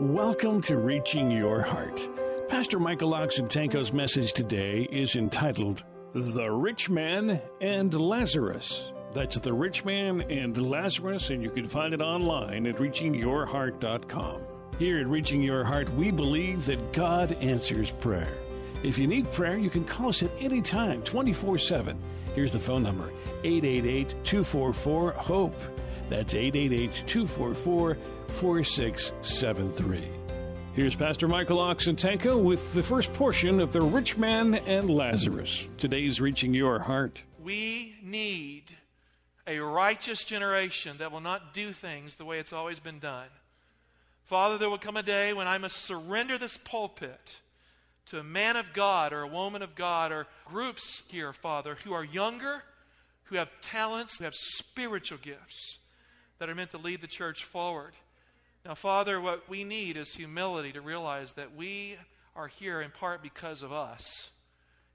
[0.00, 2.08] Welcome to Reaching Your Heart.
[2.48, 8.90] Pastor Michael Oxentenko's message today is entitled The Rich Man and Lazarus.
[9.12, 14.40] That's The Rich Man and Lazarus, and you can find it online at reachingyourheart.com.
[14.80, 18.36] Here at Reaching Your Heart, we believe that God answers prayer.
[18.82, 21.96] If you need prayer, you can call us at any time, 24 7.
[22.34, 23.12] Here's the phone number
[23.44, 25.54] 888 244 HOPE.
[26.10, 27.96] That's 888 244
[28.28, 30.10] 4673.
[30.74, 35.66] Here's Pastor Michael Oxentenko with the first portion of The Rich Man and Lazarus.
[35.78, 37.22] Today's Reaching Your Heart.
[37.42, 38.64] We need
[39.46, 43.28] a righteous generation that will not do things the way it's always been done.
[44.24, 47.36] Father, there will come a day when I must surrender this pulpit
[48.06, 51.92] to a man of God or a woman of God or groups here, Father, who
[51.94, 52.62] are younger,
[53.24, 55.78] who have talents, who have spiritual gifts
[56.38, 57.92] that are meant to lead the church forward.
[58.64, 61.96] Now, Father, what we need is humility to realize that we
[62.34, 64.30] are here in part because of us.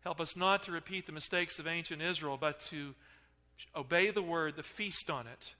[0.03, 2.95] Help us not to repeat the mistakes of ancient Israel, but to
[3.75, 5.53] obey the word, to feast on it,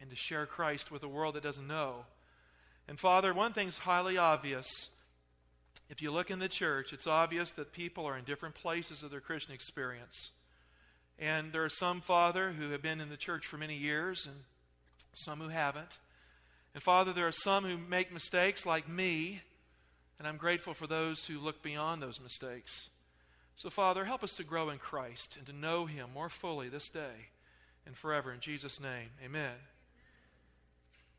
[0.00, 2.04] and to share Christ with a world that doesn't know.
[2.88, 4.66] And Father, one thing's highly obvious.
[5.88, 9.10] If you look in the church, it's obvious that people are in different places of
[9.10, 10.30] their Christian experience.
[11.18, 14.36] And there are some, Father, who have been in the church for many years, and
[15.16, 15.98] some who haven't.
[16.74, 19.40] And Father, there are some who make mistakes like me,
[20.18, 22.90] and I'm grateful for those who look beyond those mistakes.
[23.54, 26.90] So, Father, help us to grow in Christ and to know Him more fully this
[26.90, 27.30] day
[27.86, 28.32] and forever.
[28.32, 29.54] In Jesus' name, amen.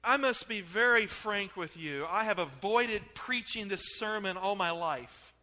[0.03, 2.05] I must be very frank with you.
[2.07, 5.33] I have avoided preaching this sermon all my life.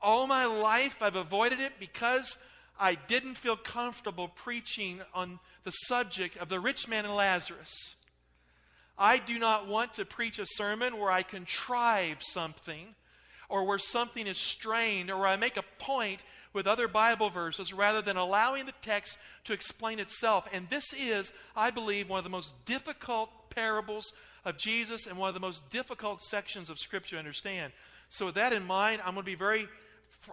[0.00, 2.36] All my life, I've avoided it because
[2.78, 7.94] I didn't feel comfortable preaching on the subject of the rich man and Lazarus.
[8.98, 12.94] I do not want to preach a sermon where I contrive something
[13.48, 16.20] or where something is strained or where I make a point
[16.52, 20.48] with other Bible verses rather than allowing the text to explain itself.
[20.52, 24.12] And this is, I believe, one of the most difficult parables
[24.44, 27.72] of Jesus and one of the most difficult sections of Scripture to understand.
[28.10, 29.68] So, with that in mind, I'm going to be very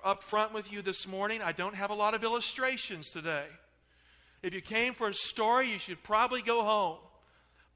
[0.06, 1.42] upfront with you this morning.
[1.42, 3.46] I don't have a lot of illustrations today.
[4.44, 6.98] If you came for a story, you should probably go home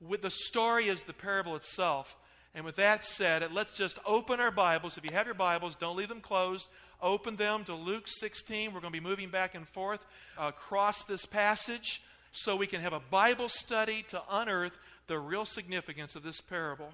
[0.02, 2.16] with the story is the parable itself.
[2.54, 4.98] And with that said, let's just open our Bibles.
[4.98, 6.68] If you have your Bibles, don't leave them closed.
[7.02, 8.74] Open them to Luke 16.
[8.74, 10.06] We're going to be moving back and forth
[10.38, 12.02] across this passage
[12.32, 14.78] so we can have a Bible study to unearth
[15.08, 16.90] the real significance of this parable.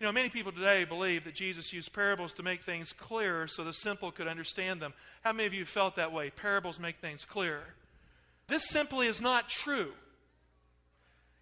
[0.00, 3.64] You know, many people today believe that Jesus used parables to make things clearer so
[3.64, 4.94] the simple could understand them.
[5.22, 6.30] How many of you felt that way?
[6.30, 7.74] Parables make things clearer.
[8.46, 9.92] This simply is not true.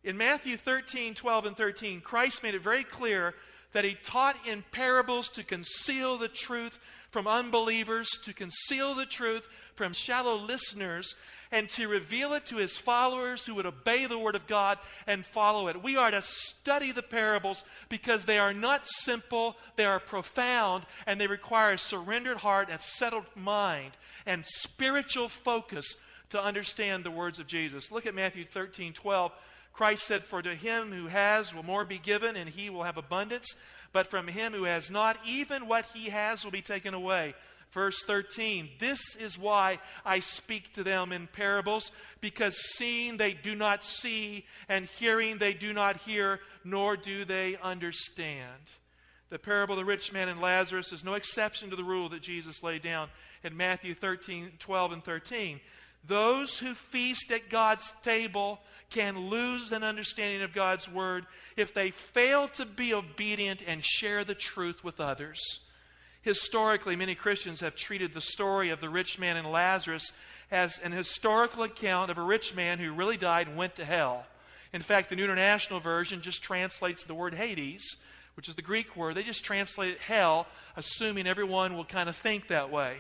[0.03, 3.35] In Matthew 13, 12, and 13, Christ made it very clear
[3.77, 6.79] that he taught in parables to conceal the truth
[7.11, 11.15] from unbelievers, to conceal the truth from shallow listeners,
[11.53, 15.27] and to reveal it to his followers who would obey the word of God and
[15.27, 15.83] follow it.
[15.83, 21.21] We are to study the parables because they are not simple, they are profound, and
[21.21, 23.93] they require a surrendered heart and settled mind
[24.25, 25.97] and spiritual focus
[26.31, 27.93] to understand the words of Jesus.
[27.93, 29.33] Look at Matthew 13, 12.
[29.77, 32.97] Christ said, For to him who has will more be given, and he will have
[32.97, 33.55] abundance.
[33.93, 37.35] But from him who has not, even what he has will be taken away.
[37.73, 41.91] Verse 13 This is why I speak to them in parables,
[42.23, 47.59] because seeing they do not see, and hearing they do not hear, nor do they
[47.63, 48.63] understand.
[49.29, 52.23] The parable of the rich man and Lazarus is no exception to the rule that
[52.23, 53.09] Jesus laid down
[53.43, 55.61] in Matthew 13, 12, and 13.
[56.07, 58.61] Those who feast at God's table
[58.91, 61.27] can lose an understanding of God's word
[61.57, 65.61] if they fail to be obedient and share the truth with others.
[66.23, 70.13] Historically, many Christians have treated the story of the rich man and Lazarus
[70.51, 74.27] as an historical account of a rich man who really died and went to hell.
[74.73, 77.97] In fact, the New International Version just translates the word Hades,
[78.35, 79.15] which is the Greek word.
[79.15, 82.97] They just translate it hell, assuming everyone will kind of think that way.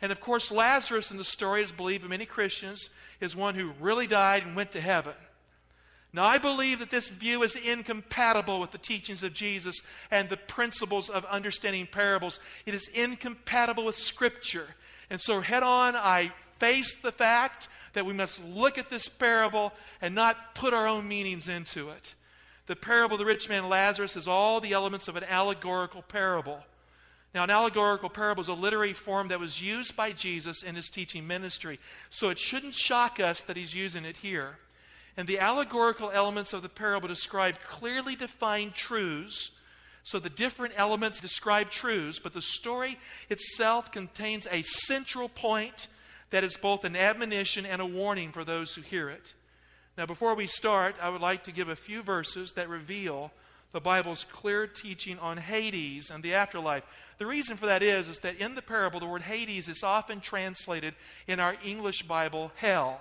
[0.00, 2.88] And of course, Lazarus in the story is believed by many Christians
[3.20, 5.14] is one who really died and went to heaven.
[6.12, 9.76] Now, I believe that this view is incompatible with the teachings of Jesus
[10.10, 12.40] and the principles of understanding parables.
[12.64, 14.68] It is incompatible with Scripture.
[15.10, 19.72] And so, head on, I face the fact that we must look at this parable
[20.00, 22.14] and not put our own meanings into it.
[22.66, 26.64] The parable of the rich man Lazarus has all the elements of an allegorical parable.
[27.34, 30.88] Now, an allegorical parable is a literary form that was used by Jesus in his
[30.88, 31.78] teaching ministry.
[32.10, 34.58] So it shouldn't shock us that he's using it here.
[35.16, 39.50] And the allegorical elements of the parable describe clearly defined truths.
[40.04, 42.98] So the different elements describe truths, but the story
[43.28, 45.86] itself contains a central point
[46.30, 49.34] that is both an admonition and a warning for those who hear it.
[49.98, 53.32] Now, before we start, I would like to give a few verses that reveal
[53.72, 56.84] the Bible's clear teaching on Hades and the afterlife.
[57.18, 60.20] The reason for that is, is that in the parable, the word Hades is often
[60.20, 60.94] translated
[61.26, 63.00] in our English Bible hell.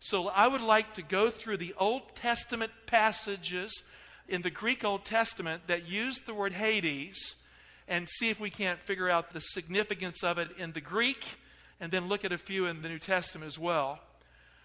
[0.00, 3.82] So I would like to go through the Old Testament passages
[4.28, 7.36] in the Greek Old Testament that use the word Hades
[7.86, 11.26] and see if we can't figure out the significance of it in the Greek
[11.80, 14.00] and then look at a few in the New Testament as well.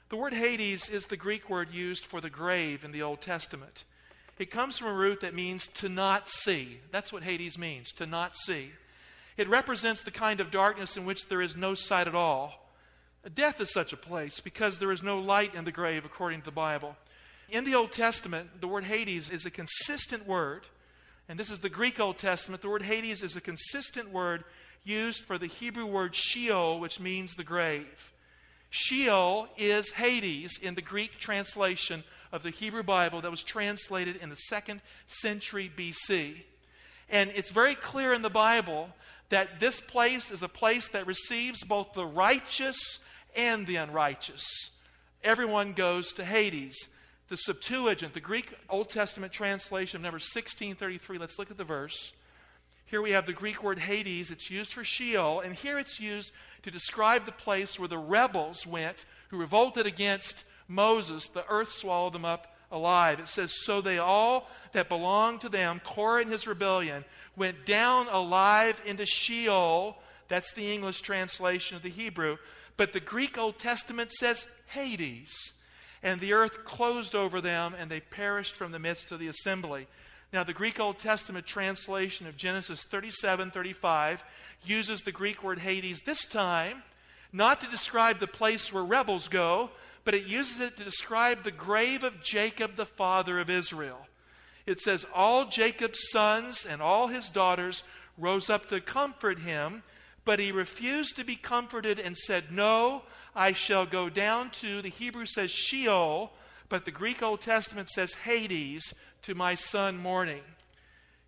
[0.09, 3.83] The word Hades is the Greek word used for the grave in the Old Testament.
[4.37, 6.79] It comes from a root that means to not see.
[6.91, 8.71] That's what Hades means, to not see.
[9.37, 12.71] It represents the kind of darkness in which there is no sight at all.
[13.33, 16.45] Death is such a place because there is no light in the grave, according to
[16.45, 16.95] the Bible.
[17.49, 20.65] In the Old Testament, the word Hades is a consistent word,
[21.27, 22.61] and this is the Greek Old Testament.
[22.61, 24.43] The word Hades is a consistent word
[24.83, 28.13] used for the Hebrew word Sheol, which means the grave.
[28.69, 34.29] Sheol is Hades in the Greek translation of the Hebrew Bible that was translated in
[34.29, 36.43] the second century BC.
[37.09, 38.89] And it's very clear in the Bible
[39.29, 42.99] that this place is a place that receives both the righteous
[43.35, 44.69] and the unrighteous.
[45.23, 46.89] Everyone goes to Hades.
[47.27, 52.13] The Septuagint, the Greek Old Testament translation of number 1633, let's look at the verse.
[52.87, 54.29] Here we have the Greek word Hades.
[54.29, 56.31] It's used for Sheol, and here it's used
[56.63, 61.27] to describe the place where the rebels went who revolted against Moses.
[61.27, 63.19] The earth swallowed them up alive.
[63.19, 67.05] It says, So they all that belonged to them, Korah and his rebellion,
[67.35, 69.97] went down alive into Sheol.
[70.27, 72.37] That's the English translation of the Hebrew.
[72.77, 75.33] But the Greek Old Testament says Hades.
[76.03, 79.87] And the earth closed over them, and they perished from the midst of the assembly.
[80.35, 84.21] Now, the Greek Old Testament translation of Genesis 37 35
[84.65, 86.83] uses the Greek word Hades this time
[87.31, 89.69] not to describe the place where rebels go,
[90.03, 94.07] but it uses it to describe the grave of Jacob, the father of Israel.
[94.65, 97.83] It says, All Jacob's sons and all his daughters
[98.17, 99.83] rose up to comfort him
[100.25, 103.03] but he refused to be comforted and said, No,
[103.35, 106.33] I shall go down to, the Hebrew says Sheol,
[106.67, 108.93] but the Greek Old Testament says Hades,
[109.25, 110.43] to my son mourning.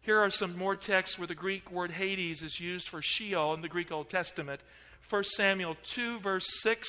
[0.01, 3.61] Here are some more texts where the Greek word Hades is used for Sheol in
[3.61, 4.61] the Greek Old Testament.
[5.09, 6.87] 1 Samuel 2, verse 6.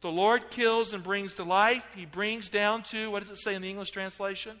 [0.00, 1.86] The Lord kills and brings to life.
[1.94, 4.60] He brings down to, what does it say in the English translation?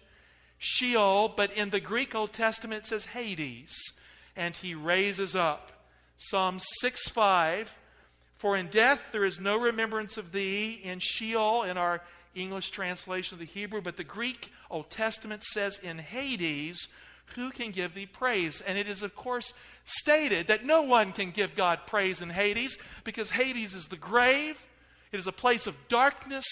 [0.58, 3.76] Sheol, but in the Greek Old Testament it says Hades.
[4.36, 5.72] And he raises up.
[6.16, 7.76] Psalm 6 5.
[8.36, 12.02] For in death there is no remembrance of thee, in Sheol, in our
[12.36, 16.88] English translation of the Hebrew, but the Greek Old Testament says in Hades,
[17.34, 18.60] who can give thee praise?
[18.60, 19.52] And it is, of course,
[19.84, 24.62] stated that no one can give God praise in Hades because Hades is the grave,
[25.12, 26.46] it is a place of darkness,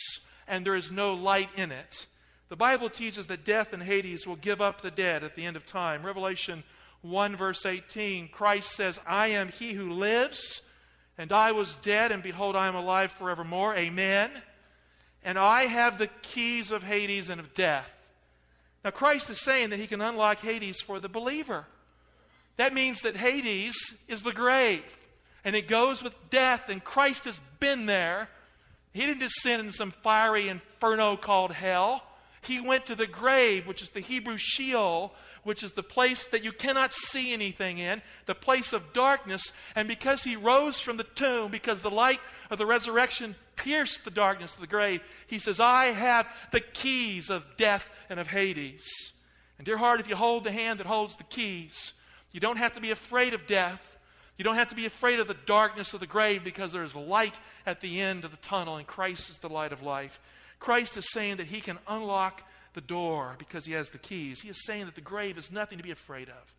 [0.48, 2.06] and there is no light in it.
[2.48, 5.56] The Bible teaches that death and Hades will give up the dead at the end
[5.56, 6.04] of time.
[6.04, 6.62] Revelation
[7.02, 10.60] 1, verse 18, Christ says, I am he who lives,
[11.18, 13.74] and I was dead, and behold, I am alive forevermore.
[13.74, 14.30] Amen.
[15.24, 17.90] And I have the keys of Hades and of death.
[18.84, 21.64] Now, Christ is saying that he can unlock Hades for the believer.
[22.56, 23.74] That means that Hades
[24.06, 24.84] is the grave,
[25.44, 28.28] and it goes with death, and Christ has been there.
[28.92, 32.02] He didn't just descend in some fiery inferno called hell.
[32.46, 36.44] He went to the grave, which is the Hebrew Sheol, which is the place that
[36.44, 39.52] you cannot see anything in, the place of darkness.
[39.74, 42.20] And because he rose from the tomb, because the light
[42.50, 47.30] of the resurrection pierced the darkness of the grave, he says, I have the keys
[47.30, 49.12] of death and of Hades.
[49.58, 51.92] And, dear heart, if you hold the hand that holds the keys,
[52.32, 53.90] you don't have to be afraid of death.
[54.36, 56.94] You don't have to be afraid of the darkness of the grave because there is
[56.94, 60.20] light at the end of the tunnel, and Christ is the light of life.
[60.64, 62.42] Christ is saying that he can unlock
[62.72, 64.40] the door because he has the keys.
[64.40, 66.54] He is saying that the grave is nothing to be afraid of.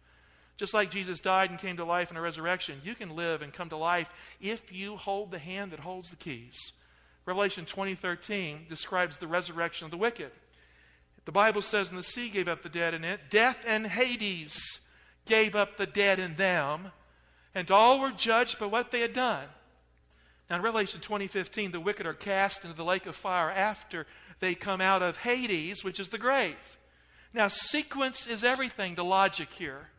[0.58, 3.52] Just like Jesus died and came to life in a resurrection, you can live and
[3.52, 4.08] come to life
[4.40, 6.56] if you hold the hand that holds the keys.
[7.26, 10.32] Revelation 20:13 describes the resurrection of the wicked.
[11.26, 13.32] The Bible says, and the sea gave up the dead in it.
[13.32, 14.56] Death and Hades
[15.26, 16.92] gave up the dead in them,
[17.56, 19.48] and all were judged by what they had done.
[20.50, 24.06] Now, in Revelation 20:15, the wicked are cast into the lake of fire after
[24.40, 26.78] they come out of Hades, which is the grave.
[27.34, 29.90] Now, sequence is everything to logic here.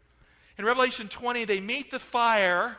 [0.56, 2.78] In Revelation 20, they meet the fire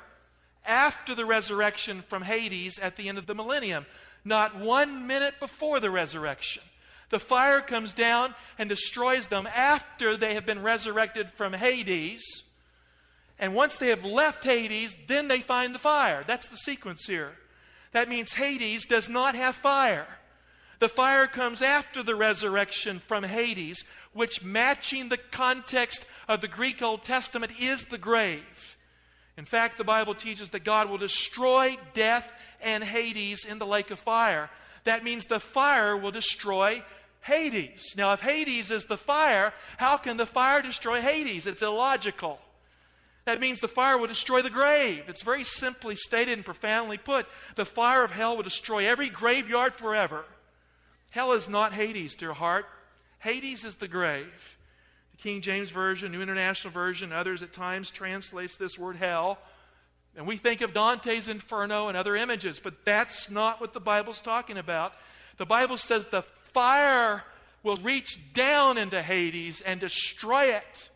[0.65, 3.85] after the resurrection from Hades at the end of the millennium,
[4.25, 6.63] not one minute before the resurrection.
[7.09, 12.23] The fire comes down and destroys them after they have been resurrected from Hades.
[13.39, 16.23] And once they have left Hades, then they find the fire.
[16.25, 17.37] That's the sequence here.
[17.91, 20.07] That means Hades does not have fire.
[20.79, 26.81] The fire comes after the resurrection from Hades, which, matching the context of the Greek
[26.81, 28.77] Old Testament, is the grave.
[29.37, 33.91] In fact, the Bible teaches that God will destroy death and Hades in the lake
[33.91, 34.49] of fire.
[34.83, 36.83] That means the fire will destroy
[37.21, 37.93] Hades.
[37.97, 41.45] Now, if Hades is the fire, how can the fire destroy Hades?
[41.45, 42.39] It's illogical.
[43.27, 45.03] That means the fire will destroy the grave.
[45.09, 47.25] It's very simply stated and profoundly put.
[47.55, 50.23] The fire of hell will destroy every graveyard forever.
[51.11, 52.67] Hell is not Hades, dear heart.
[53.19, 54.57] Hades is the grave.
[55.11, 59.39] The King James Version, New International Version, others at times translates this word hell.
[60.15, 64.21] And we think of Dante's Inferno and other images, but that's not what the Bible's
[64.21, 64.93] talking about.
[65.35, 66.21] The Bible says the
[66.53, 67.25] fire
[67.61, 70.89] will reach down into Hades and destroy it.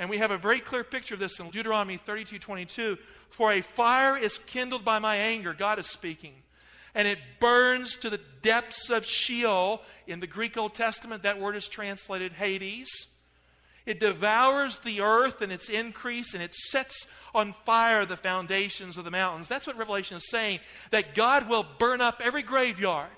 [0.00, 2.96] And we have a very clear picture of this in Deuteronomy 32 22.
[3.28, 6.32] For a fire is kindled by my anger, God is speaking,
[6.94, 9.82] and it burns to the depths of Sheol.
[10.06, 12.88] In the Greek Old Testament, that word is translated Hades.
[13.84, 19.04] It devours the earth and its increase, and it sets on fire the foundations of
[19.04, 19.48] the mountains.
[19.48, 20.60] That's what Revelation is saying,
[20.92, 23.10] that God will burn up every graveyard.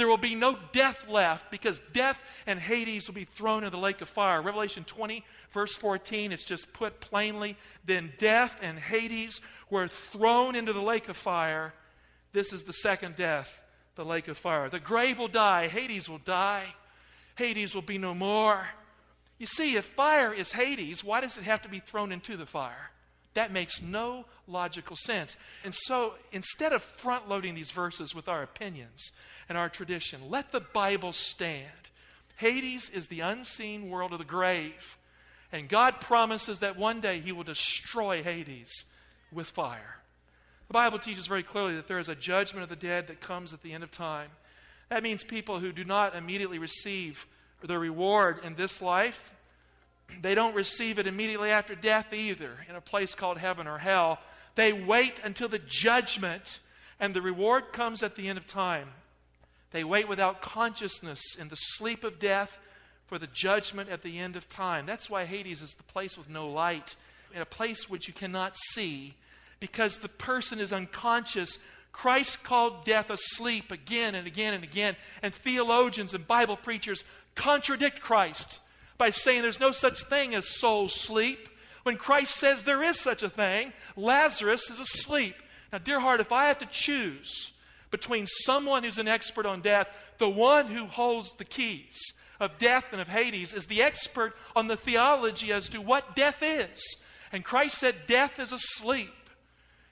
[0.00, 3.76] There will be no death left because death and Hades will be thrown in the
[3.76, 4.40] lake of fire.
[4.40, 7.56] Revelation 20, verse 14, it's just put plainly.
[7.84, 11.74] Then death and Hades were thrown into the lake of fire.
[12.32, 13.60] This is the second death,
[13.96, 14.68] the lake of fire.
[14.68, 16.64] The grave will die, Hades will die,
[17.36, 18.68] Hades will be no more.
[19.38, 22.46] You see, if fire is Hades, why does it have to be thrown into the
[22.46, 22.90] fire?
[23.34, 25.36] That makes no logical sense.
[25.64, 29.12] And so instead of front loading these verses with our opinions
[29.48, 31.68] and our tradition, let the Bible stand.
[32.36, 34.98] Hades is the unseen world of the grave.
[35.52, 38.84] And God promises that one day He will destroy Hades
[39.32, 39.96] with fire.
[40.68, 43.52] The Bible teaches very clearly that there is a judgment of the dead that comes
[43.52, 44.30] at the end of time.
[44.88, 47.26] That means people who do not immediately receive
[47.62, 49.32] their reward in this life,
[50.22, 54.18] they don't receive it immediately after death either, in a place called heaven or hell.
[54.54, 56.60] They wait until the judgment,
[56.98, 58.88] and the reward comes at the end of time.
[59.72, 62.58] They wait without consciousness in the sleep of death
[63.10, 64.86] for the judgment at the end of time.
[64.86, 66.94] That's why Hades is the place with no light,
[67.34, 69.14] in a place which you cannot see,
[69.58, 71.58] because the person is unconscious.
[71.90, 77.02] Christ called death asleep again and again and again, and theologians and Bible preachers
[77.34, 78.60] contradict Christ
[78.96, 81.48] by saying there's no such thing as soul sleep.
[81.82, 85.34] When Christ says there is such a thing, Lazarus is asleep.
[85.72, 87.50] Now, dear heart, if I have to choose
[87.90, 89.88] between someone who's an expert on death,
[90.18, 94.66] the one who holds the keys, of death and of Hades is the expert on
[94.66, 96.96] the theology as to what death is.
[97.30, 99.12] And Christ said death is asleep.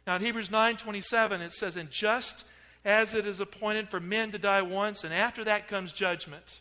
[0.07, 2.45] Now in Hebrews 9:27 it says and just
[2.85, 6.61] as it is appointed for men to die once and after that comes judgment.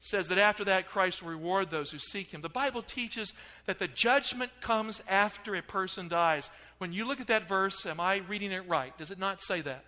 [0.00, 2.40] It says that after that Christ will reward those who seek him.
[2.40, 3.34] The Bible teaches
[3.66, 6.48] that the judgment comes after a person dies.
[6.78, 8.96] When you look at that verse, am I reading it right?
[8.96, 9.84] Does it not say that?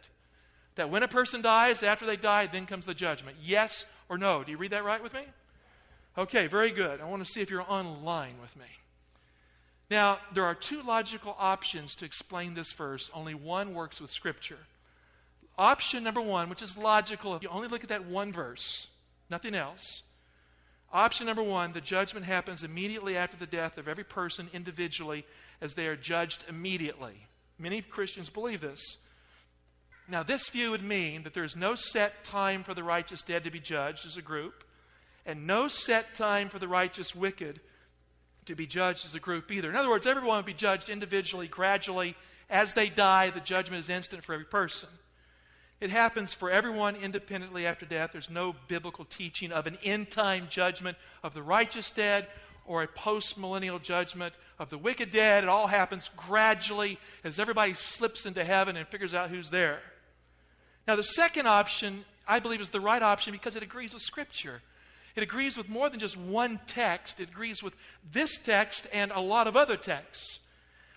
[0.74, 3.38] That when a person dies, after they die, then comes the judgment.
[3.42, 4.44] Yes or no?
[4.44, 5.22] Do you read that right with me?
[6.16, 7.00] Okay, very good.
[7.00, 8.66] I want to see if you're online with me.
[9.90, 13.10] Now, there are two logical options to explain this verse.
[13.14, 14.58] Only one works with Scripture.
[15.56, 18.88] Option number one, which is logical, if you only look at that one verse,
[19.30, 20.02] nothing else.
[20.92, 25.26] Option number one, the judgment happens immediately after the death of every person individually
[25.60, 27.26] as they are judged immediately.
[27.58, 28.96] Many Christians believe this.
[30.10, 33.44] Now, this view would mean that there is no set time for the righteous dead
[33.44, 34.64] to be judged as a group,
[35.26, 37.60] and no set time for the righteous wicked
[38.46, 39.68] to be judged as a group either.
[39.68, 42.16] In other words, everyone would be judged individually, gradually.
[42.48, 44.88] As they die, the judgment is instant for every person.
[45.80, 48.10] It happens for everyone independently after death.
[48.12, 52.26] There's no biblical teaching of an end time judgment of the righteous dead
[52.64, 55.44] or a post millennial judgment of the wicked dead.
[55.44, 59.80] It all happens gradually as everybody slips into heaven and figures out who's there.
[60.88, 64.62] Now, the second option, I believe, is the right option because it agrees with Scripture.
[65.14, 67.74] It agrees with more than just one text, it agrees with
[68.10, 70.38] this text and a lot of other texts.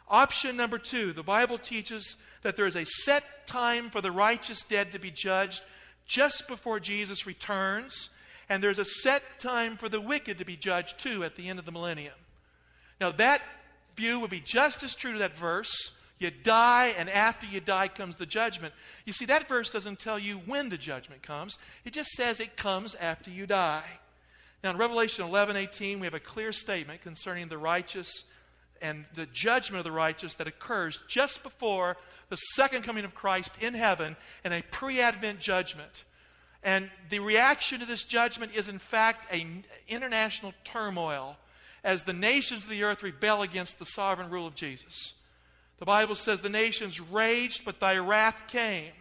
[0.07, 4.63] Option number two the Bible teaches that there is a set time for the righteous
[4.63, 5.61] dead to be judged
[6.05, 8.09] just before Jesus returns,
[8.47, 11.59] and there's a set time for the wicked to be judged too at the end
[11.59, 12.13] of the millennium.
[13.01, 13.41] Now, that
[13.97, 15.91] view would be just as true to that verse.
[16.21, 18.75] You die, and after you die comes the judgment.
[19.05, 22.55] You see, that verse doesn't tell you when the judgment comes, it just says it
[22.55, 23.99] comes after you die.
[24.63, 28.23] Now, in Revelation 11 18, we have a clear statement concerning the righteous
[28.83, 31.97] and the judgment of the righteous that occurs just before
[32.29, 36.03] the second coming of Christ in heaven and a pre Advent judgment.
[36.61, 41.37] And the reaction to this judgment is, in fact, an international turmoil
[41.83, 45.15] as the nations of the earth rebel against the sovereign rule of Jesus.
[45.81, 48.91] The Bible says the nations raged, but thy wrath came,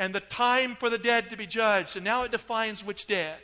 [0.00, 1.94] and the time for the dead to be judged.
[1.94, 3.38] And now it defines which dead.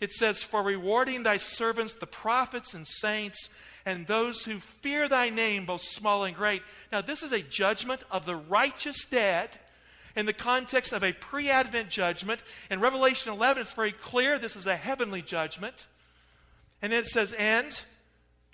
[0.00, 3.48] It says, For rewarding thy servants, the prophets and saints,
[3.86, 6.62] and those who fear thy name, both small and great.
[6.90, 9.50] Now, this is a judgment of the righteous dead
[10.16, 12.42] in the context of a pre Advent judgment.
[12.72, 15.86] In Revelation 11, it's very clear this is a heavenly judgment.
[16.82, 17.80] And it says, And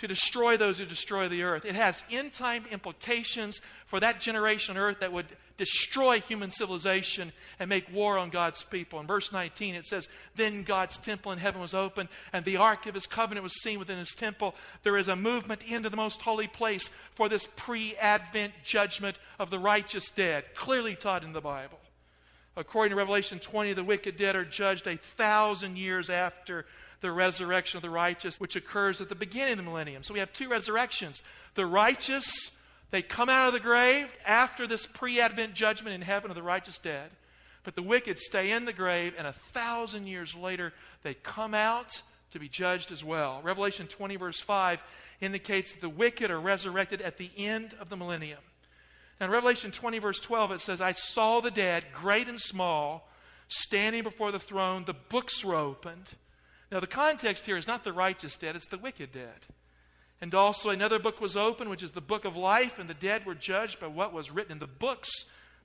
[0.01, 1.67] to destroy those who destroy the earth.
[1.67, 5.27] It has end time implications for that generation on earth that would
[5.59, 8.99] destroy human civilization and make war on God's people.
[8.99, 12.87] In verse 19, it says, Then God's temple in heaven was open, and the ark
[12.87, 14.55] of his covenant was seen within his temple.
[14.85, 19.51] There is a movement into the most holy place for this pre Advent judgment of
[19.51, 21.79] the righteous dead, clearly taught in the Bible.
[22.57, 26.65] According to Revelation 20, the wicked dead are judged a thousand years after
[27.01, 30.03] the resurrection of the righteous, which occurs at the beginning of the millennium.
[30.03, 31.23] So we have two resurrections.
[31.55, 32.51] The righteous,
[32.91, 36.43] they come out of the grave after this pre Advent judgment in heaven of the
[36.43, 37.11] righteous dead.
[37.63, 42.03] But the wicked stay in the grave, and a thousand years later, they come out
[42.31, 43.41] to be judged as well.
[43.43, 44.81] Revelation 20, verse 5,
[45.21, 48.39] indicates that the wicked are resurrected at the end of the millennium.
[49.21, 53.09] Now, in Revelation 20, verse 12, it says, I saw the dead, great and small,
[53.49, 54.85] standing before the throne.
[54.85, 56.13] The books were opened.
[56.71, 59.47] Now, the context here is not the righteous dead, it's the wicked dead.
[60.21, 63.25] And also, another book was opened, which is the book of life, and the dead
[63.25, 65.11] were judged by what was written in the books,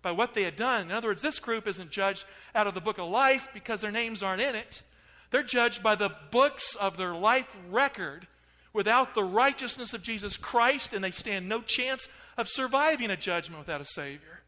[0.02, 0.84] by what they had done.
[0.84, 3.92] In other words, this group isn't judged out of the book of life because their
[3.92, 4.82] names aren't in it.
[5.30, 8.28] They're judged by the books of their life record
[8.72, 13.60] without the righteousness of Jesus Christ, and they stand no chance of surviving a judgment
[13.60, 14.42] without a Savior.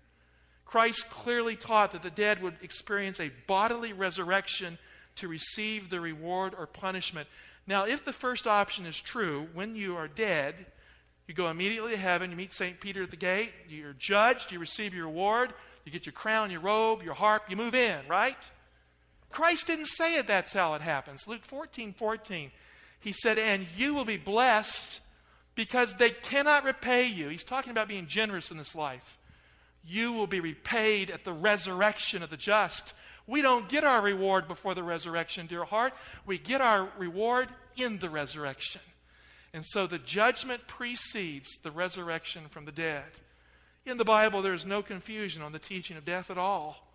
[0.65, 4.78] Christ clearly taught that the dead would experience a bodily resurrection
[5.17, 7.27] to receive the reward or punishment.
[7.65, 10.65] Now, if the first option is true, when you are dead,
[11.27, 12.80] you go immediately to heaven, you meet St.
[12.80, 15.53] Peter at the gate, you're judged, you receive your reward,
[15.84, 18.49] you get your crown, your robe, your harp, you move in, right?
[19.30, 21.27] Christ didn't say it, that's how it happens.
[21.27, 22.51] Luke 14 14,
[23.01, 25.01] he said, And you will be blessed
[25.56, 27.27] because they cannot repay you.
[27.27, 29.16] He's talking about being generous in this life.
[29.88, 32.93] You will be repaid at the resurrection of the just.
[33.26, 35.93] We don't get our reward before the resurrection, dear heart.
[36.26, 38.82] We get our reward in the resurrection.
[39.54, 43.06] And so the judgment precedes the resurrection from the dead.
[43.86, 46.86] In the Bible, there is no confusion on the teaching of death at all.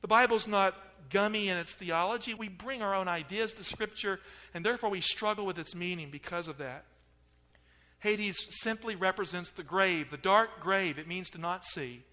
[0.00, 0.74] The Bible's not
[1.10, 2.32] gummy in its theology.
[2.32, 4.20] We bring our own ideas to Scripture,
[4.54, 6.84] and therefore we struggle with its meaning because of that.
[7.98, 10.98] Hades simply represents the grave, the dark grave.
[10.98, 12.04] It means to not see.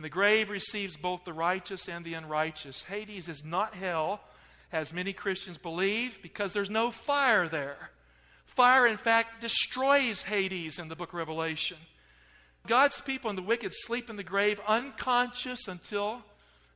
[0.00, 2.84] And the grave receives both the righteous and the unrighteous.
[2.84, 4.22] Hades is not hell,
[4.72, 7.90] as many Christians believe, because there's no fire there.
[8.46, 11.76] Fire, in fact, destroys Hades in the book of Revelation.
[12.66, 16.24] God's people and the wicked sleep in the grave unconscious until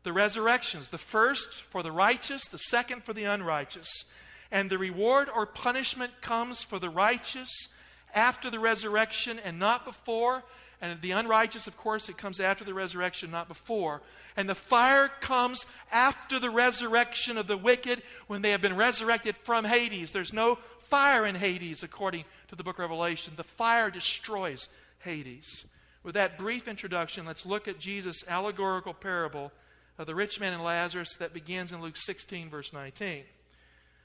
[0.02, 4.04] the resurrections the first for the righteous, the second for the unrighteous.
[4.52, 7.68] And the reward or punishment comes for the righteous
[8.14, 10.44] after the resurrection and not before.
[10.80, 14.02] And the unrighteous, of course, it comes after the resurrection, not before.
[14.36, 19.36] And the fire comes after the resurrection of the wicked when they have been resurrected
[19.38, 20.10] from Hades.
[20.10, 23.34] There's no fire in Hades, according to the book of Revelation.
[23.36, 25.64] The fire destroys Hades.
[26.02, 29.52] With that brief introduction, let's look at Jesus' allegorical parable
[29.98, 33.24] of the rich man and Lazarus that begins in Luke 16, verse 19.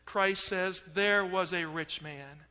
[0.05, 2.43] Christ says, There was a rich man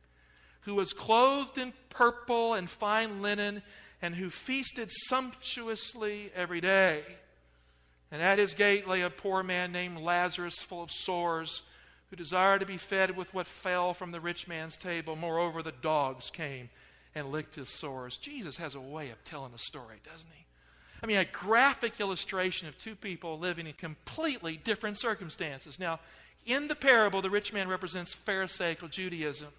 [0.61, 3.63] who was clothed in purple and fine linen
[4.01, 7.03] and who feasted sumptuously every day.
[8.11, 11.61] And at his gate lay a poor man named Lazarus, full of sores,
[12.09, 15.15] who desired to be fed with what fell from the rich man's table.
[15.15, 16.69] Moreover, the dogs came
[17.13, 18.17] and licked his sores.
[18.17, 20.45] Jesus has a way of telling a story, doesn't he?
[21.01, 25.79] I mean, a graphic illustration of two people living in completely different circumstances.
[25.79, 25.99] Now,
[26.45, 29.49] In the parable, the rich man represents Pharisaical Judaism.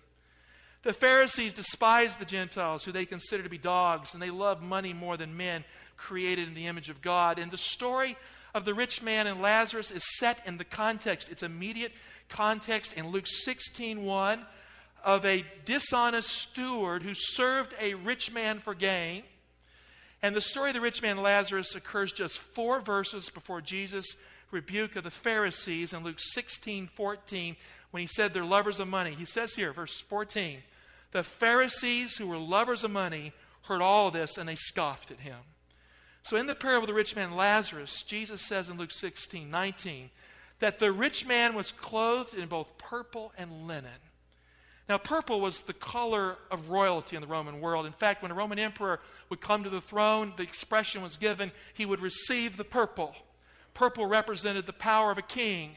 [0.82, 4.94] The Pharisees despise the Gentiles, who they consider to be dogs, and they love money
[4.94, 5.64] more than men
[5.96, 7.38] created in the image of God.
[7.38, 8.16] And the story
[8.54, 11.92] of the rich man and Lazarus is set in the context, its immediate
[12.30, 14.46] context in Luke 16 1
[15.04, 19.22] of a dishonest steward who served a rich man for gain.
[20.22, 24.16] And the story of the rich man Lazarus occurs just four verses before Jesus'
[24.50, 27.56] rebuke of the Pharisees in Luke 16 14
[27.90, 29.14] when he said they're lovers of money.
[29.14, 30.58] He says here, verse 14,
[31.12, 33.32] the Pharisees who were lovers of money
[33.62, 35.38] heard all this and they scoffed at him.
[36.22, 40.10] So in the parable of the rich man Lazarus, Jesus says in Luke 16 19
[40.60, 43.90] that the rich man was clothed in both purple and linen.
[44.88, 47.86] Now, purple was the color of royalty in the Roman world.
[47.86, 51.52] In fact, when a Roman emperor would come to the throne, the expression was given,
[51.74, 53.14] he would receive the purple.
[53.74, 55.72] Purple represented the power of a king.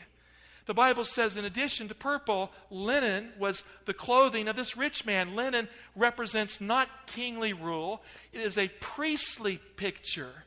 [0.65, 5.35] The Bible says, in addition to purple, linen was the clothing of this rich man.
[5.35, 8.01] Linen represents not kingly rule,
[8.31, 10.45] it is a priestly picture.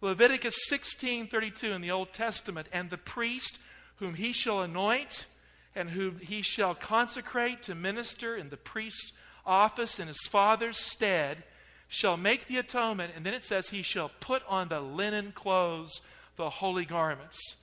[0.00, 3.58] Leviticus 16:32 in the Old Testament, and the priest
[3.96, 5.26] whom he shall anoint
[5.74, 9.12] and whom he shall consecrate to minister in the priest's
[9.44, 11.44] office in his father's stead
[11.88, 16.00] shall make the atonement and then it says he shall put on the linen clothes
[16.38, 17.56] the holy garments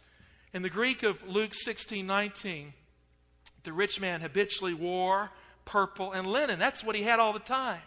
[0.55, 2.73] in the Greek of Luke 16 19,
[3.63, 5.29] the rich man habitually wore
[5.65, 6.59] purple and linen.
[6.59, 7.81] That's what he had all the time.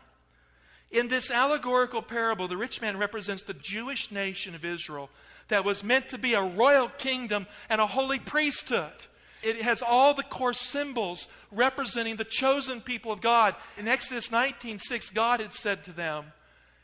[0.91, 5.09] In this allegorical parable, the rich man represents the Jewish nation of Israel
[5.49, 9.07] that was meant to be a royal kingdom and a holy priesthood.
[9.43, 13.57] It has all the core symbols representing the chosen people of God.
[13.79, 16.35] In Exodus 19:6, God had said to them,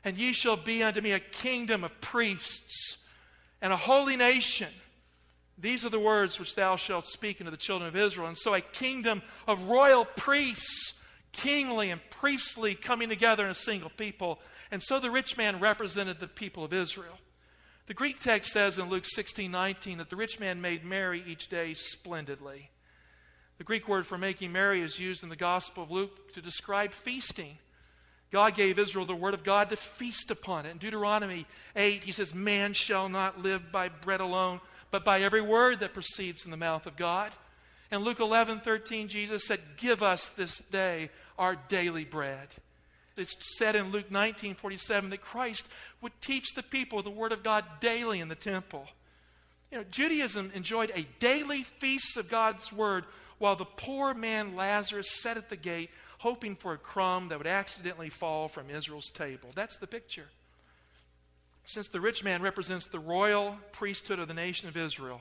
[0.03, 2.97] "And ye shall be unto me a kingdom of priests
[3.65, 4.69] and a holy nation."
[5.57, 8.29] These are the words which thou shalt speak unto the children of Israel.
[8.29, 10.93] And so a kingdom of royal priests,
[11.33, 14.41] kingly and priestly, coming together in a single people.
[14.71, 17.19] And so the rich man represented the people of Israel.
[17.87, 21.49] The Greek text says in Luke 16 19 that the rich man made merry each
[21.49, 22.71] day splendidly.
[23.59, 26.93] The Greek word for making merry is used in the Gospel of Luke to describe
[26.93, 27.59] feasting.
[28.31, 30.71] God gave Israel the word of God to feast upon it.
[30.71, 34.61] In Deuteronomy 8, he says, Man shall not live by bread alone,
[34.91, 37.33] but by every word that proceeds from the mouth of God.
[37.93, 42.49] In Luke 11, 13, Jesus said, Give us this day our daily bread.
[43.17, 45.69] It's said in Luke 19, 47 that Christ
[46.01, 48.87] would teach the people the word of God daily in the temple.
[49.71, 53.05] You know, Judaism enjoyed a daily feast of God's word
[53.39, 55.91] while the poor man Lazarus sat at the gate
[56.25, 59.51] hoping for a crumb that would accidentally fall from Israel's table.
[59.55, 60.25] That's the picture.
[61.67, 65.21] Since the rich man represents the royal priesthood of the nation of Israel,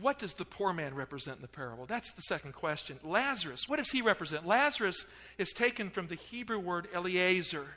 [0.00, 1.86] what does the poor man represent in the parable?
[1.86, 2.98] That's the second question.
[3.04, 4.44] Lazarus, what does he represent?
[4.44, 5.04] Lazarus
[5.38, 7.76] is taken from the Hebrew word Eliezer.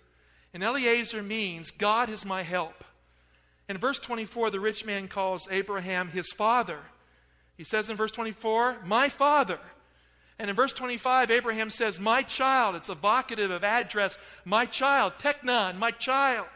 [0.52, 2.84] And Eliezer means God is my help.
[3.70, 6.80] In verse 24, the rich man calls Abraham his father.
[7.56, 9.60] He says in verse 24, My father.
[10.40, 12.76] And in verse 25, Abraham says, My child.
[12.76, 16.48] It's evocative of address, my child, teknon, my child.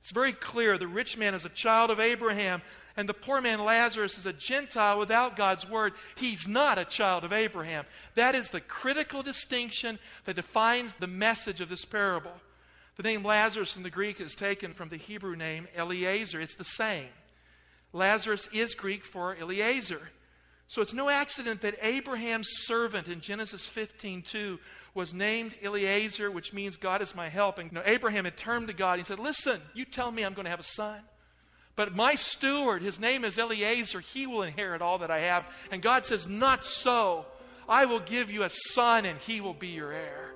[0.00, 2.62] It's very clear the rich man is a child of Abraham,
[2.96, 5.92] and the poor man Lazarus is a Gentile without God's word.
[6.16, 7.84] He's not a child of Abraham.
[8.14, 12.32] That is the critical distinction that defines the message of this parable.
[12.96, 16.40] The name Lazarus in the Greek is taken from the Hebrew name Eliezer.
[16.40, 17.08] It's the same.
[17.92, 20.08] Lazarus is Greek for Eliezer.
[20.70, 24.58] So it's no accident that Abraham's servant in Genesis 15:2
[24.92, 27.58] was named Eliezer, which means God is my help.
[27.58, 28.98] And you know, Abraham had turned to God.
[28.98, 31.00] He said, "Listen, you tell me I'm going to have a son,
[31.74, 34.00] but my steward, his name is Eliezer.
[34.00, 37.24] He will inherit all that I have." And God says, "Not so.
[37.66, 40.34] I will give you a son, and he will be your heir."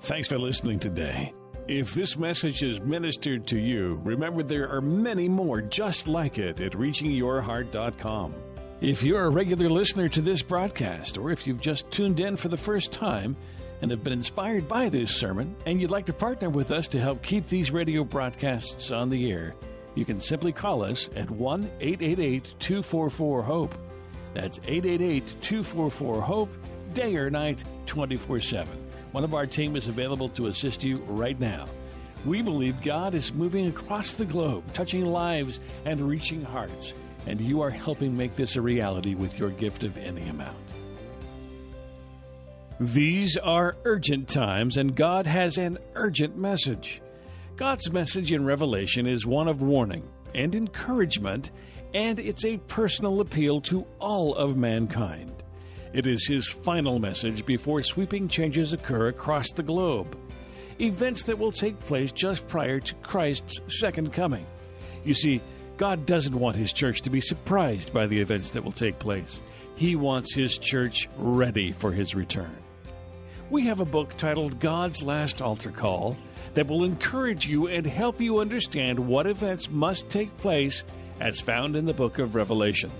[0.00, 1.32] Thanks for listening today.
[1.68, 6.60] If this message is ministered to you, remember there are many more just like it
[6.60, 8.34] at reachingyourheart.com.
[8.80, 12.48] If you're a regular listener to this broadcast, or if you've just tuned in for
[12.48, 13.36] the first time
[13.82, 16.98] and have been inspired by this sermon, and you'd like to partner with us to
[16.98, 19.54] help keep these radio broadcasts on the air,
[19.94, 23.74] you can simply call us at 1 888 244 HOPE.
[24.32, 26.48] That's 888 244 HOPE,
[26.94, 28.87] day or night, 24 7.
[29.18, 31.66] One of our team is available to assist you right now.
[32.24, 36.94] We believe God is moving across the globe, touching lives and reaching hearts,
[37.26, 40.56] and you are helping make this a reality with your gift of any amount.
[42.78, 47.02] These are urgent times, and God has an urgent message.
[47.56, 51.50] God's message in Revelation is one of warning and encouragement
[51.92, 55.42] and it's a personal appeal to all of mankind.
[55.92, 60.18] It is his final message before sweeping changes occur across the globe.
[60.80, 64.46] Events that will take place just prior to Christ's second coming.
[65.04, 65.40] You see,
[65.76, 69.40] God doesn't want his church to be surprised by the events that will take place.
[69.76, 72.56] He wants his church ready for his return.
[73.48, 76.18] We have a book titled God's Last Altar Call
[76.54, 80.84] that will encourage you and help you understand what events must take place
[81.20, 82.90] as found in the book of Revelation.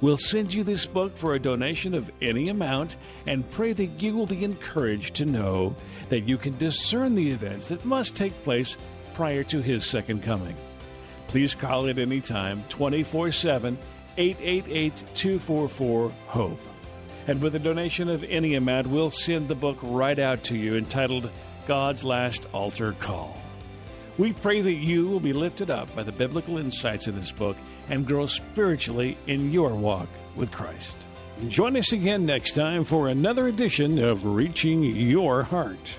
[0.00, 4.14] We'll send you this book for a donation of any amount and pray that you
[4.14, 5.74] will be encouraged to know
[6.08, 8.76] that you can discern the events that must take place
[9.14, 10.56] prior to His second coming.
[11.28, 13.78] Please call at any time 24 7
[14.16, 16.60] 888 244 HOPE.
[17.26, 20.76] And with a donation of any amount, we'll send the book right out to you
[20.76, 21.30] entitled
[21.66, 23.36] God's Last Altar Call.
[24.18, 27.56] We pray that you will be lifted up by the biblical insights in this book
[27.88, 31.06] and grow spiritually in your walk with Christ.
[31.48, 35.98] Join us again next time for another edition of Reaching Your Heart.